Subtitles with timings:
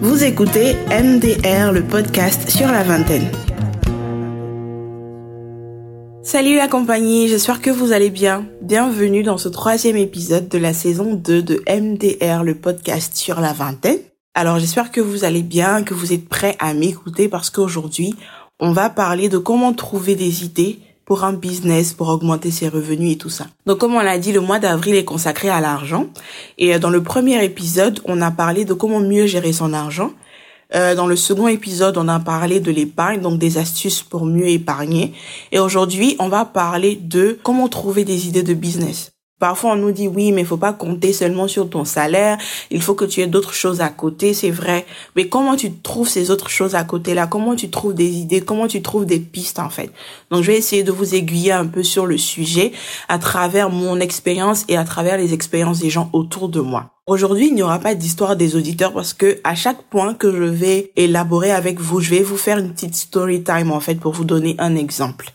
[0.00, 3.30] Vous écoutez MDR, le podcast sur la vingtaine.
[6.22, 8.46] Salut la compagnie, j'espère que vous allez bien.
[8.62, 13.52] Bienvenue dans ce troisième épisode de la saison 2 de MDR, le podcast sur la
[13.52, 13.98] vingtaine.
[14.34, 18.14] Alors j'espère que vous allez bien, que vous êtes prêts à m'écouter parce qu'aujourd'hui,
[18.60, 23.12] on va parler de comment trouver des idées pour un business, pour augmenter ses revenus
[23.12, 23.46] et tout ça.
[23.64, 26.06] Donc comme on l'a dit, le mois d'avril est consacré à l'argent.
[26.58, 30.10] Et euh, dans le premier épisode, on a parlé de comment mieux gérer son argent.
[30.74, 34.48] Euh, dans le second épisode, on a parlé de l'épargne, donc des astuces pour mieux
[34.48, 35.14] épargner.
[35.52, 39.12] Et aujourd'hui, on va parler de comment trouver des idées de business.
[39.38, 42.38] Parfois, on nous dit oui, mais il faut pas compter seulement sur ton salaire.
[42.70, 44.86] Il faut que tu aies d'autres choses à côté, c'est vrai.
[45.14, 48.40] Mais comment tu trouves ces autres choses à côté là Comment tu trouves des idées?
[48.40, 49.90] Comment tu trouves des pistes en fait?
[50.30, 52.72] Donc, je vais essayer de vous aiguiller un peu sur le sujet
[53.08, 56.92] à travers mon expérience et à travers les expériences des gens autour de moi.
[57.06, 60.42] Aujourd'hui, il n'y aura pas d'histoire des auditeurs parce que à chaque point que je
[60.42, 64.12] vais élaborer avec vous, je vais vous faire une petite story time en fait pour
[64.12, 65.30] vous donner un exemple.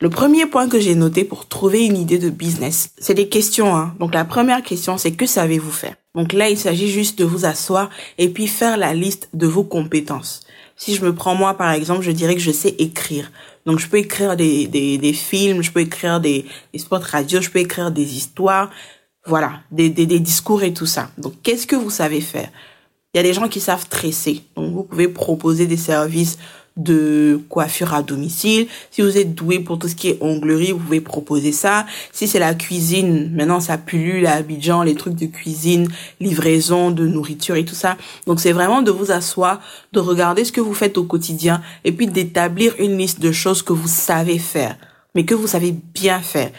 [0.00, 3.74] Le premier point que j'ai noté pour trouver une idée de business, c'est des questions.
[3.74, 3.96] Hein.
[3.98, 5.96] Donc la première question, c'est que savez-vous faire?
[6.14, 9.64] Donc là, il s'agit juste de vous asseoir et puis faire la liste de vos
[9.64, 10.42] compétences.
[10.76, 13.32] Si je me prends moi, par exemple, je dirais que je sais écrire.
[13.66, 17.40] Donc je peux écrire des, des, des films, je peux écrire des, des spots radio,
[17.40, 18.70] je peux écrire des histoires,
[19.26, 21.10] voilà, des, des, des discours et tout ça.
[21.18, 22.50] Donc qu'est-ce que vous savez faire?
[23.12, 24.42] Il y a des gens qui savent tresser.
[24.54, 26.38] Donc vous pouvez proposer des services
[26.78, 28.68] de coiffure à domicile.
[28.90, 31.84] Si vous êtes doué pour tout ce qui est onglerie, vous pouvez proposer ça.
[32.12, 35.88] Si c'est la cuisine, maintenant ça pullule à Abidjan, les trucs de cuisine,
[36.20, 37.96] livraison de nourriture et tout ça.
[38.26, 39.60] Donc c'est vraiment de vous asseoir,
[39.92, 43.62] de regarder ce que vous faites au quotidien et puis d'établir une liste de choses
[43.62, 44.76] que vous savez faire
[45.14, 46.50] mais que vous savez bien faire.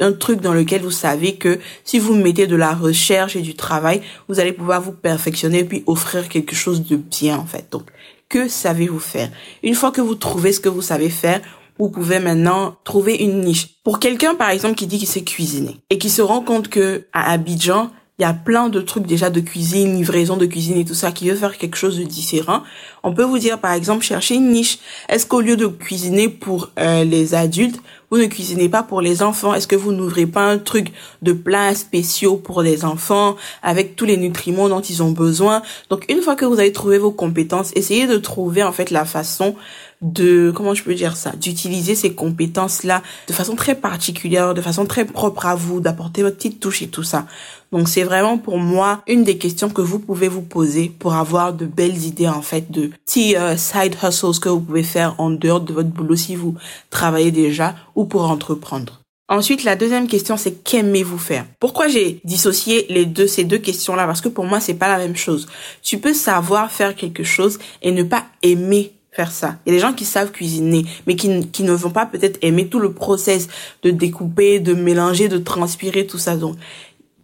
[0.00, 3.54] Un truc dans lequel vous savez que si vous mettez de la recherche et du
[3.54, 7.68] travail, vous allez pouvoir vous perfectionner et puis offrir quelque chose de bien en fait.
[7.70, 7.84] Donc
[8.28, 9.30] que savez-vous faire?
[9.62, 11.40] Une fois que vous trouvez ce que vous savez faire,
[11.78, 13.68] vous pouvez maintenant trouver une niche.
[13.84, 17.06] Pour quelqu'un, par exemple, qui dit qu'il sait cuisiner et qui se rend compte que
[17.12, 20.84] à Abidjan, il y a plein de trucs déjà de cuisine, livraison de cuisine et
[20.84, 22.64] tout ça qui veut faire quelque chose de différent.
[23.04, 24.80] On peut vous dire par exemple chercher une niche.
[25.08, 27.80] Est-ce qu'au lieu de cuisiner pour euh, les adultes,
[28.10, 29.54] vous ne cuisinez pas pour les enfants.
[29.54, 30.92] Est-ce que vous n'ouvrez pas un truc
[31.22, 35.62] de plats spéciaux pour les enfants avec tous les nutriments dont ils ont besoin?
[35.90, 39.04] Donc une fois que vous avez trouvé vos compétences, essayez de trouver en fait la
[39.04, 39.54] façon
[40.00, 44.60] de comment je peux dire ça d'utiliser ces compétences là de façon très particulière de
[44.60, 47.26] façon très propre à vous d'apporter votre petite touche et tout ça.
[47.72, 51.52] Donc c'est vraiment pour moi une des questions que vous pouvez vous poser pour avoir
[51.52, 55.30] de belles idées en fait de petits euh, side hustles que vous pouvez faire en
[55.30, 56.54] dehors de votre boulot si vous
[56.90, 59.02] travaillez déjà ou pour entreprendre.
[59.30, 61.44] Ensuite, la deuxième question, c'est qu'aimez-vous faire?
[61.60, 64.06] Pourquoi j'ai dissocié les deux, ces deux questions-là?
[64.06, 65.46] Parce que pour moi, c'est pas la même chose.
[65.82, 69.56] Tu peux savoir faire quelque chose et ne pas aimer faire ça.
[69.64, 72.38] Il y a des gens qui savent cuisiner, mais qui, qui ne vont pas peut-être
[72.42, 73.48] aimer tout le process
[73.82, 76.36] de découper, de mélanger, de transpirer, tout ça.
[76.36, 76.56] Donc,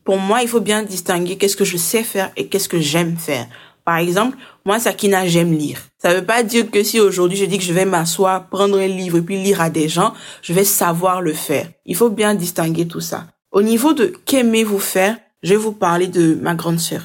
[0.05, 3.17] pour moi, il faut bien distinguer qu'est-ce que je sais faire et qu'est-ce que j'aime
[3.17, 3.47] faire.
[3.84, 5.78] Par exemple, moi, Sakina, j'aime lire.
[5.99, 8.87] Ça veut pas dire que si aujourd'hui je dis que je vais m'asseoir, prendre un
[8.87, 11.69] livre et puis lire à des gens, je vais savoir le faire.
[11.84, 13.27] Il faut bien distinguer tout ça.
[13.53, 17.03] Au niveau de qu'aimez-vous faire, je vais vous parler de ma grande sœur.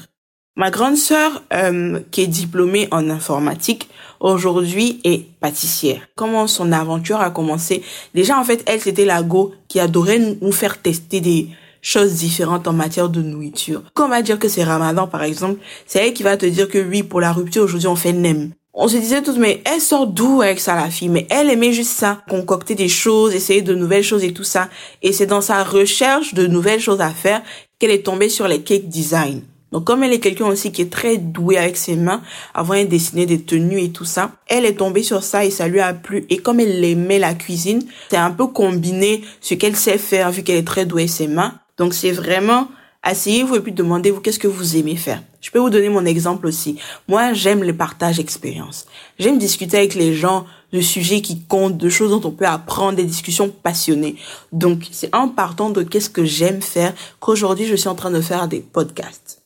[0.56, 3.88] Ma grande sœur, euh, qui est diplômée en informatique,
[4.18, 6.02] aujourd'hui est pâtissière.
[6.16, 7.82] Comment son aventure a commencé?
[8.14, 11.48] Déjà, en fait, elle, c'était la go qui adorait nous faire tester des
[11.82, 13.82] choses différentes en matière de nourriture.
[13.94, 16.68] Quand on va dire que c'est Ramadan, par exemple, c'est elle qui va te dire
[16.68, 18.50] que oui, pour la rupture, aujourd'hui, on fait nem.
[18.74, 21.08] On se disait tous, mais elle sort d'où avec ça, la fille?
[21.08, 22.22] Mais elle aimait juste ça.
[22.28, 24.68] Concocter des choses, essayer de nouvelles choses et tout ça.
[25.02, 27.42] Et c'est dans sa recherche de nouvelles choses à faire
[27.78, 29.42] qu'elle est tombée sur les cake design.
[29.72, 32.22] Donc comme elle est quelqu'un aussi qui est très doué avec ses mains,
[32.54, 35.68] avant elle dessinait des tenues et tout ça, elle est tombée sur ça et ça
[35.68, 36.26] lui a plu.
[36.28, 40.42] Et comme elle aimait la cuisine, c'est un peu combiné ce qu'elle sait faire vu
[40.42, 41.54] qu'elle est très douée avec ses mains.
[41.78, 42.68] Donc c'est vraiment
[43.02, 45.22] asseyez-vous et puis demandez-vous qu'est-ce que vous aimez faire?
[45.40, 46.76] Je peux vous donner mon exemple aussi.
[47.08, 48.86] Moi, j'aime le partage expérience.
[49.18, 52.96] J'aime discuter avec les gens de sujets qui comptent, de choses dont on peut apprendre,
[52.96, 54.16] des discussions passionnées.
[54.52, 58.20] Donc, c'est en partant de qu'est-ce que j'aime faire qu'aujourd'hui je suis en train de
[58.20, 59.39] faire des podcasts.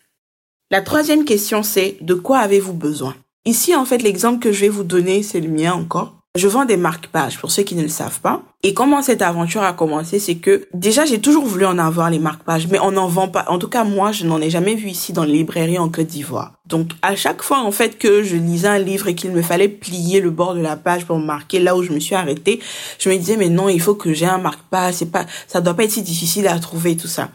[0.74, 3.14] La troisième question, c'est de quoi avez-vous besoin?
[3.44, 6.14] Ici, en fait, l'exemple que je vais vous donner, c'est le mien encore.
[6.36, 8.42] Je vends des marque-pages pour ceux qui ne le savent pas.
[8.64, 12.18] Et comment cette aventure a commencé, c'est que déjà j'ai toujours voulu en avoir les
[12.18, 13.44] marque-pages, mais on n'en vend pas.
[13.46, 16.08] En tout cas, moi, je n'en ai jamais vu ici dans les librairies en Côte
[16.08, 16.54] d'Ivoire.
[16.66, 19.68] Donc à chaque fois en fait que je lisais un livre et qu'il me fallait
[19.68, 22.58] plier le bord de la page pour marquer là où je me suis arrêtée,
[22.98, 25.74] je me disais mais non, il faut que j'ai un marque-page, c'est pas ça doit
[25.74, 27.28] pas être si difficile à trouver tout ça.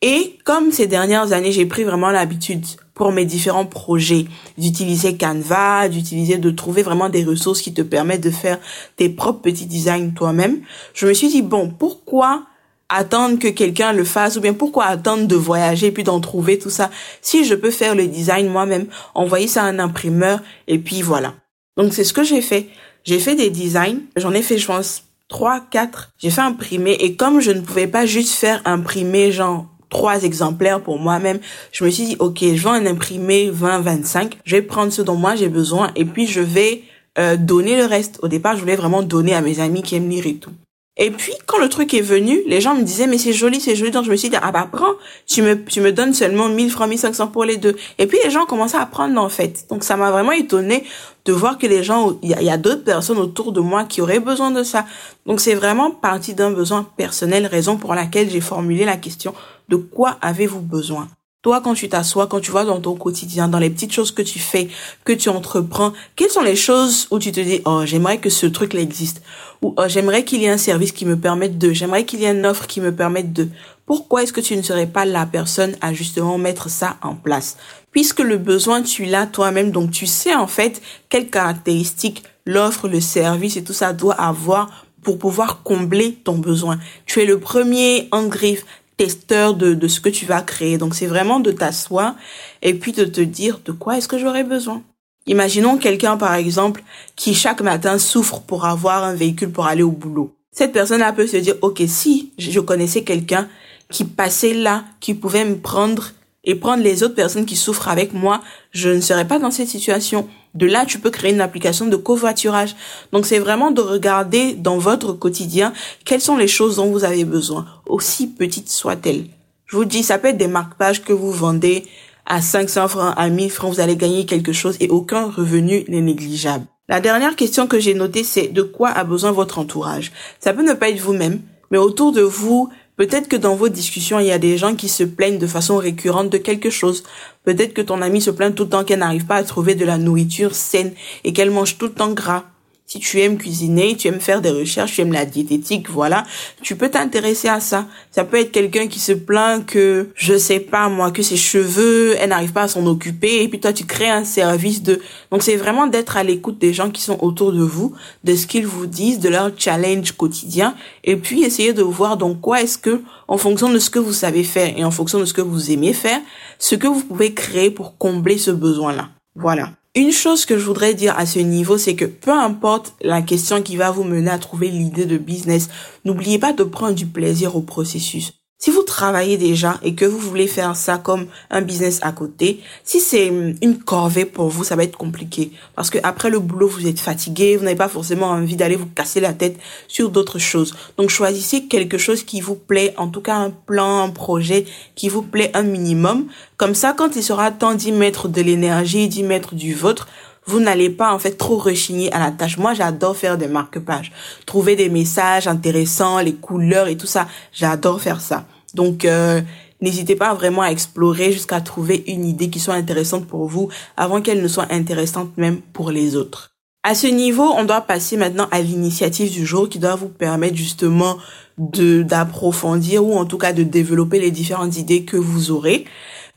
[0.00, 2.64] Et comme ces dernières années, j'ai pris vraiment l'habitude
[2.94, 8.22] pour mes différents projets d'utiliser Canva, d'utiliser, de trouver vraiment des ressources qui te permettent
[8.22, 8.58] de faire
[8.96, 10.60] tes propres petits designs toi-même.
[10.94, 12.44] Je me suis dit, bon, pourquoi
[12.88, 16.70] attendre que quelqu'un le fasse ou bien pourquoi attendre de voyager puis d'en trouver tout
[16.70, 16.90] ça?
[17.20, 21.34] Si je peux faire le design moi-même, envoyer ça à un imprimeur et puis voilà.
[21.76, 22.68] Donc c'est ce que j'ai fait.
[23.04, 27.14] J'ai fait des designs, j'en ai fait je pense 3 4, j'ai fait imprimer et
[27.14, 31.38] comme je ne pouvais pas juste faire imprimer genre trois exemplaires pour moi-même.
[31.72, 34.38] Je me suis dit, ok, je vais en imprimer 20, 25.
[34.44, 36.82] Je vais prendre ce dont moi j'ai besoin et puis je vais
[37.18, 38.18] euh, donner le reste.
[38.22, 40.52] Au départ, je voulais vraiment donner à mes amis qui aiment lire et tout.
[41.00, 43.76] Et puis, quand le truc est venu, les gens me disaient, mais c'est joli, c'est
[43.76, 43.92] joli.
[43.92, 44.94] Donc, je me suis dit, ah bah, prends,
[45.28, 47.76] tu me, tu me donnes seulement 1000 francs, 1500 pour les deux.
[47.98, 49.66] Et puis, les gens commençaient à prendre, en fait.
[49.70, 50.82] Donc, ça m'a vraiment étonné
[51.24, 54.00] de voir que les gens, il y a, a d'autres personnes autour de moi qui
[54.00, 54.86] auraient besoin de ça.
[55.24, 59.34] Donc, c'est vraiment parti d'un besoin personnel, raison pour laquelle j'ai formulé la question,
[59.68, 61.08] de quoi avez-vous besoin?
[61.42, 64.22] Toi, quand tu t'assois, quand tu vois dans ton quotidien, dans les petites choses que
[64.22, 64.68] tu fais,
[65.04, 68.46] que tu entreprends, quelles sont les choses où tu te dis, oh, j'aimerais que ce
[68.46, 69.22] truc-là existe,
[69.62, 72.24] ou oh, j'aimerais qu'il y ait un service qui me permette de, j'aimerais qu'il y
[72.24, 73.48] ait une offre qui me permette de.
[73.86, 77.56] Pourquoi est-ce que tu ne serais pas la personne à justement mettre ça en place?
[77.92, 83.00] Puisque le besoin, tu l'as toi-même, donc tu sais en fait quelles caractéristiques l'offre, le
[83.00, 86.78] service et tout ça doit avoir pour pouvoir combler ton besoin.
[87.06, 88.66] Tu es le premier en griffe
[88.98, 90.76] testeur de, de ce que tu vas créer.
[90.76, 92.14] Donc c'est vraiment de t'asseoir
[92.60, 94.82] et puis de te dire de quoi est-ce que j'aurais besoin.
[95.26, 96.82] Imaginons quelqu'un par exemple
[97.16, 100.34] qui chaque matin souffre pour avoir un véhicule pour aller au boulot.
[100.52, 103.48] Cette personne-là peut se dire ok si je connaissais quelqu'un
[103.90, 106.10] qui passait là, qui pouvait me prendre
[106.44, 109.68] et prendre les autres personnes qui souffrent avec moi, je ne serais pas dans cette
[109.68, 110.28] situation.
[110.54, 112.74] De là, tu peux créer une application de covoiturage.
[113.12, 115.72] Donc, c'est vraiment de regarder dans votre quotidien
[116.04, 119.26] quelles sont les choses dont vous avez besoin, aussi petites soient-elles.
[119.66, 121.84] Je vous dis, ça peut être des marque-pages que vous vendez
[122.24, 126.02] à 500 francs, à 1000 francs, vous allez gagner quelque chose et aucun revenu n'est
[126.02, 126.66] négligeable.
[126.88, 130.12] La dernière question que j'ai notée, c'est de quoi a besoin votre entourage?
[130.40, 131.40] Ça peut ne pas être vous-même,
[131.70, 134.88] mais autour de vous, Peut-être que dans vos discussions, il y a des gens qui
[134.88, 137.04] se plaignent de façon récurrente de quelque chose.
[137.44, 139.84] Peut-être que ton ami se plaint tout le temps qu'elle n'arrive pas à trouver de
[139.84, 140.92] la nourriture saine
[141.22, 142.46] et qu'elle mange tout le temps gras.
[142.90, 146.24] Si tu aimes cuisiner, tu aimes faire des recherches, tu aimes la diététique, voilà,
[146.62, 147.86] tu peux t'intéresser à ça.
[148.10, 152.16] Ça peut être quelqu'un qui se plaint que, je sais pas moi, que ses cheveux,
[152.18, 155.02] elle n'arrive pas à s'en occuper, et puis toi tu crées un service de...
[155.30, 157.92] Donc c'est vraiment d'être à l'écoute des gens qui sont autour de vous,
[158.24, 160.74] de ce qu'ils vous disent, de leur challenge quotidien,
[161.04, 164.14] et puis essayer de voir donc quoi est-ce que, en fonction de ce que vous
[164.14, 166.22] savez faire et en fonction de ce que vous aimez faire,
[166.58, 169.10] ce que vous pouvez créer pour combler ce besoin-là.
[169.36, 169.72] Voilà.
[169.98, 173.62] Une chose que je voudrais dire à ce niveau, c'est que peu importe la question
[173.62, 175.68] qui va vous mener à trouver l'idée de business,
[176.04, 178.37] n'oubliez pas de prendre du plaisir au processus.
[178.60, 182.60] Si vous travaillez déjà et que vous voulez faire ça comme un business à côté,
[182.82, 185.52] si c'est une corvée pour vous, ça va être compliqué.
[185.76, 188.88] Parce que après le boulot, vous êtes fatigué, vous n'avez pas forcément envie d'aller vous
[188.88, 189.56] casser la tête
[189.86, 190.74] sur d'autres choses.
[190.96, 194.64] Donc choisissez quelque chose qui vous plaît, en tout cas un plan, un projet
[194.96, 196.26] qui vous plaît un minimum.
[196.56, 200.08] Comme ça, quand il sera temps d'y mettre de l'énergie, d'y mettre du vôtre,
[200.48, 202.56] vous n'allez pas en fait trop rechigner à la tâche.
[202.56, 204.10] Moi, j'adore faire des marque-pages,
[204.46, 207.28] trouver des messages intéressants, les couleurs et tout ça.
[207.52, 208.46] J'adore faire ça.
[208.74, 209.42] Donc, euh,
[209.82, 214.22] n'hésitez pas vraiment à explorer jusqu'à trouver une idée qui soit intéressante pour vous avant
[214.22, 216.52] qu'elle ne soit intéressante même pour les autres.
[216.82, 220.56] À ce niveau, on doit passer maintenant à l'initiative du jour qui doit vous permettre
[220.56, 221.18] justement
[221.58, 225.84] de d'approfondir ou en tout cas de développer les différentes idées que vous aurez.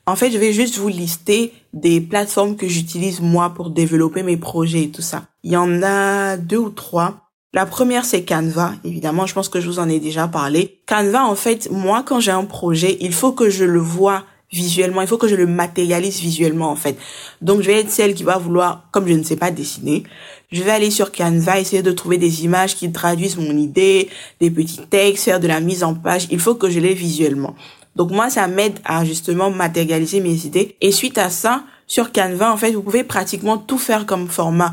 [0.06, 4.38] En fait, je vais juste vous lister des plateformes que j'utilise moi pour développer mes
[4.38, 5.24] projets et tout ça.
[5.44, 7.30] Il y en a deux ou trois.
[7.54, 8.74] La première, c'est Canva.
[8.84, 10.82] Évidemment, je pense que je vous en ai déjà parlé.
[10.88, 15.01] Canva, en fait, moi, quand j'ai un projet, il faut que je le vois visuellement.
[15.01, 16.98] Il faut que je le matérialise visuellement, en fait.
[17.42, 20.04] Donc, je vais être celle qui va vouloir, comme je ne sais pas dessiner,
[20.51, 24.10] je vais aller sur Canva, essayer de trouver des images qui traduisent mon idée,
[24.40, 26.28] des petits textes, faire de la mise en page.
[26.30, 27.56] Il faut que je l'ai visuellement.
[27.95, 30.75] Donc moi, ça m'aide à justement matérialiser mes idées.
[30.81, 34.71] Et suite à ça, sur Canva, en fait, vous pouvez pratiquement tout faire comme format.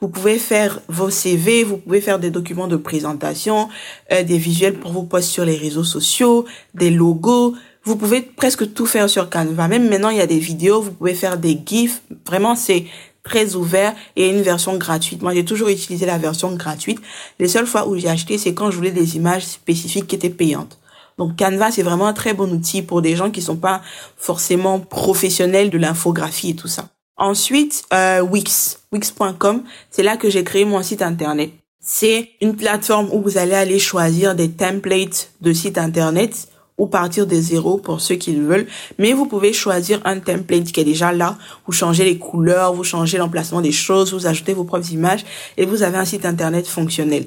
[0.00, 3.68] Vous pouvez faire vos CV, vous pouvez faire des documents de présentation,
[4.12, 7.54] euh, des visuels pour vos posts sur les réseaux sociaux, des logos.
[7.84, 9.68] Vous pouvez presque tout faire sur Canva.
[9.68, 12.00] Même maintenant, il y a des vidéos, vous pouvez faire des GIFs.
[12.26, 12.86] Vraiment, c'est
[13.22, 15.22] très ouvert et une version gratuite.
[15.22, 17.00] Moi, j'ai toujours utilisé la version gratuite.
[17.38, 20.30] Les seules fois où j'ai acheté, c'est quand je voulais des images spécifiques qui étaient
[20.30, 20.79] payantes.
[21.20, 23.82] Donc Canva, c'est vraiment un très bon outil pour des gens qui sont pas
[24.16, 26.88] forcément professionnels de l'infographie et tout ça.
[27.18, 31.50] Ensuite, euh, Wix, wix.com, c'est là que j'ai créé mon site internet.
[31.78, 36.48] C'est une plateforme où vous allez aller choisir des templates de sites internet
[36.78, 38.66] ou partir de zéro pour ceux qui le veulent.
[38.98, 41.36] Mais vous pouvez choisir un template qui est déjà là.
[41.66, 45.26] Vous changez les couleurs, vous changez l'emplacement des choses, vous ajoutez vos propres images
[45.58, 47.26] et vous avez un site internet fonctionnel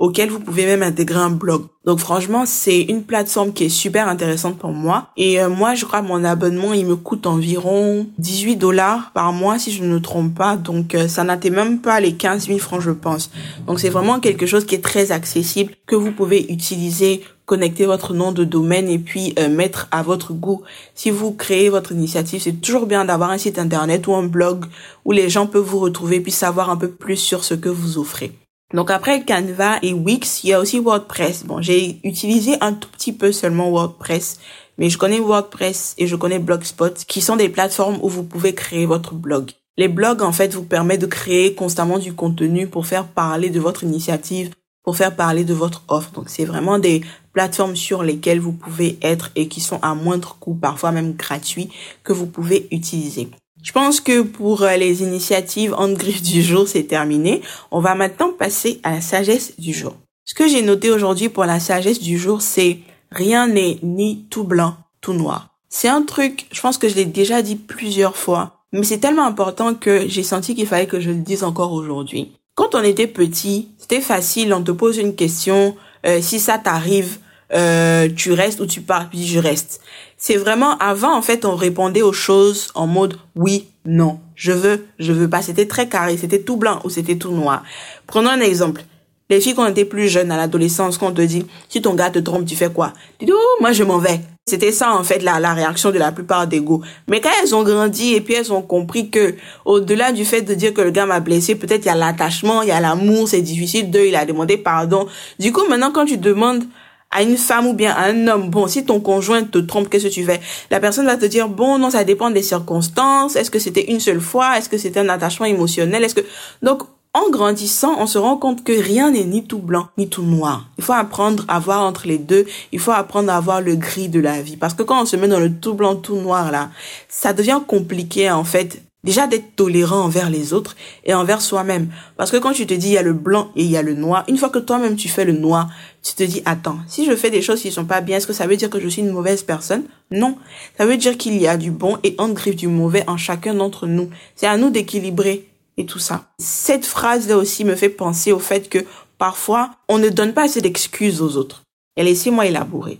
[0.00, 1.66] auquel vous pouvez même intégrer un blog.
[1.84, 5.08] Donc franchement, c'est une plateforme qui est super intéressante pour moi.
[5.18, 9.58] Et euh, moi, je crois mon abonnement, il me coûte environ 18 dollars par mois,
[9.58, 10.56] si je ne me trompe pas.
[10.56, 13.30] Donc euh, ça n'atteint même pas les 15 000 francs, je pense.
[13.66, 18.14] Donc c'est vraiment quelque chose qui est très accessible, que vous pouvez utiliser connecter votre
[18.14, 20.62] nom de domaine et puis euh, mettre à votre goût.
[20.94, 24.64] Si vous créez votre initiative, c'est toujours bien d'avoir un site internet ou un blog
[25.04, 27.98] où les gens peuvent vous retrouver puis savoir un peu plus sur ce que vous
[27.98, 28.32] offrez.
[28.72, 31.44] Donc après Canva et Wix, il y a aussi WordPress.
[31.44, 34.38] Bon, j'ai utilisé un tout petit peu seulement WordPress,
[34.78, 38.54] mais je connais WordPress et je connais Blogspot, qui sont des plateformes où vous pouvez
[38.54, 39.50] créer votre blog.
[39.76, 43.58] Les blogs, en fait, vous permettent de créer constamment du contenu pour faire parler de
[43.58, 44.50] votre initiative,
[44.84, 46.12] pour faire parler de votre offre.
[46.12, 50.36] Donc, c'est vraiment des plateformes sur lesquelles vous pouvez être et qui sont à moindre
[50.38, 51.70] coût, parfois même gratuits,
[52.04, 53.30] que vous pouvez utiliser.
[53.62, 57.42] Je pense que pour euh, les initiatives en griffe du jour, c'est terminé.
[57.70, 59.94] On va maintenant passer à la sagesse du jour.
[60.24, 62.78] Ce que j'ai noté aujourd'hui pour la sagesse du jour, c'est
[63.10, 65.48] rien n'est ni tout blanc, tout noir.
[65.68, 69.26] C'est un truc, je pense que je l'ai déjà dit plusieurs fois, mais c'est tellement
[69.26, 72.32] important que j'ai senti qu'il fallait que je le dise encore aujourd'hui.
[72.54, 75.76] Quand on était petit, c'était facile, on te pose une question,
[76.06, 77.18] euh, si ça t'arrive,
[77.52, 79.80] euh, tu restes ou tu pars, puis je reste.
[80.16, 84.86] C'est vraiment avant en fait on répondait aux choses en mode oui, non, je veux,
[84.98, 85.42] je veux pas.
[85.42, 87.62] C'était très carré, c'était tout blanc ou c'était tout noir.
[88.06, 88.82] Prenons un exemple.
[89.30, 91.94] Les filles quand on était plus jeunes à l'adolescence, quand on te dit si ton
[91.94, 92.92] gars te trompe, tu fais quoi?
[93.18, 94.20] Tu dis oh moi je m'en vais.
[94.46, 96.82] C'était ça en fait la, la réaction de la plupart des go.
[97.08, 100.54] Mais quand elles ont grandi et puis elles ont compris que au-delà du fait de
[100.54, 103.28] dire que le gars m'a blessé, peut-être il y a l'attachement, il y a l'amour,
[103.28, 103.90] c'est difficile.
[103.90, 105.06] Deux, il a demandé pardon.
[105.38, 106.64] Du coup maintenant quand tu demandes
[107.10, 110.08] à une femme ou bien à un homme, bon, si ton conjoint te trompe, qu'est-ce
[110.08, 110.40] que tu fais?
[110.70, 113.36] La personne va te dire, bon, non, ça dépend des circonstances.
[113.36, 114.58] Est-ce que c'était une seule fois?
[114.58, 116.04] Est-ce que c'était un attachement émotionnel?
[116.04, 116.24] Est-ce que
[116.62, 120.22] donc en grandissant, on se rend compte que rien n'est ni tout blanc ni tout
[120.22, 120.68] noir.
[120.78, 122.46] Il faut apprendre à voir entre les deux.
[122.70, 124.56] Il faut apprendre à voir le gris de la vie.
[124.56, 126.70] Parce que quand on se met dans le tout blanc, tout noir là,
[127.08, 131.88] ça devient compliqué en fait Déjà d'être tolérant envers les autres et envers soi-même.
[132.18, 133.82] Parce que quand tu te dis il y a le blanc et il y a
[133.82, 135.70] le noir, une fois que toi-même tu fais le noir,
[136.02, 138.34] tu te dis attends, si je fais des choses qui sont pas bien, est-ce que
[138.34, 139.84] ça veut dire que je suis une mauvaise personne?
[140.10, 140.36] Non.
[140.76, 143.54] Ça veut dire qu'il y a du bon et en griffe du mauvais en chacun
[143.54, 144.10] d'entre nous.
[144.36, 146.26] C'est à nous d'équilibrer et tout ça.
[146.38, 148.84] Cette phrase-là aussi me fait penser au fait que
[149.16, 151.62] parfois on ne donne pas assez d'excuses aux autres.
[151.96, 152.98] Et laissez-moi élaborer.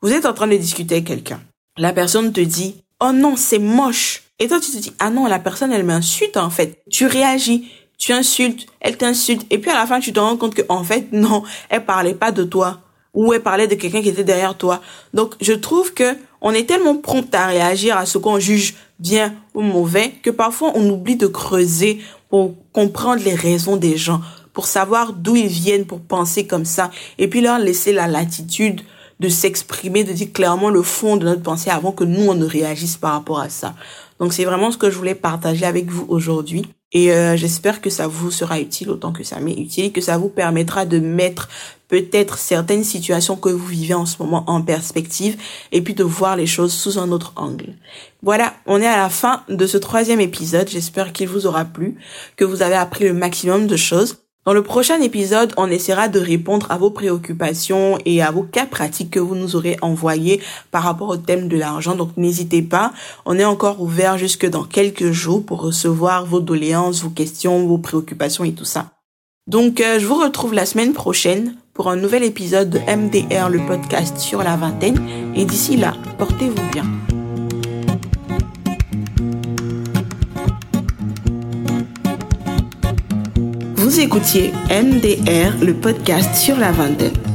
[0.00, 1.42] Vous êtes en train de discuter avec quelqu'un.
[1.76, 5.26] La personne te dit oh non, c'est moche et toi, tu te dis, ah non,
[5.26, 6.82] la personne, elle m'insulte, en fait.
[6.90, 9.46] Tu réagis, tu insultes, elle t'insulte.
[9.50, 12.14] Et puis à la fin, tu te rends compte que, en fait, non, elle parlait
[12.14, 12.80] pas de toi.
[13.14, 14.80] Ou elle parlait de quelqu'un qui était derrière toi.
[15.12, 19.34] Donc, je trouve que on est tellement prompt à réagir à ce qu'on juge bien
[19.54, 24.20] ou mauvais que parfois on oublie de creuser pour comprendre les raisons des gens,
[24.52, 28.80] pour savoir d'où ils viennent pour penser comme ça et puis leur laisser la latitude
[29.20, 32.44] de s'exprimer, de dire clairement le fond de notre pensée avant que nous on ne
[32.44, 33.74] réagisse par rapport à ça.
[34.18, 36.66] Donc c'est vraiment ce que je voulais partager avec vous aujourd'hui.
[36.92, 40.18] Et euh, j'espère que ça vous sera utile autant que ça m'est utile, que ça
[40.18, 41.48] vous permettra de mettre
[41.88, 45.36] peut-être certaines situations que vous vivez en ce moment en perspective
[45.72, 47.74] et puis de voir les choses sous un autre angle.
[48.22, 50.68] Voilà, on est à la fin de ce troisième épisode.
[50.68, 51.96] J'espère qu'il vous aura plu,
[52.36, 54.21] que vous avez appris le maximum de choses.
[54.44, 58.66] Dans le prochain épisode, on essaiera de répondre à vos préoccupations et à vos cas
[58.66, 60.40] pratiques que vous nous aurez envoyés
[60.72, 61.94] par rapport au thème de l'argent.
[61.94, 62.92] Donc n'hésitez pas,
[63.24, 67.78] on est encore ouvert jusque dans quelques jours pour recevoir vos doléances, vos questions, vos
[67.78, 68.90] préoccupations et tout ça.
[69.46, 73.64] Donc euh, je vous retrouve la semaine prochaine pour un nouvel épisode de MDR, le
[73.64, 74.98] podcast sur la vingtaine.
[75.36, 76.84] Et d'ici là, portez-vous bien.
[84.02, 87.31] Écoutiez MDR, le podcast sur la vingtaine.